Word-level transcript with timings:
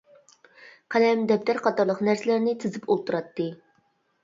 قەلەم، 0.95 1.21
دەپتەر 1.33 1.61
قاتارلىق 1.67 2.03
نەرسىلەرنى 2.09 2.57
تىزىپ 2.65 2.91
ئولتۇراتتى. 2.91 3.49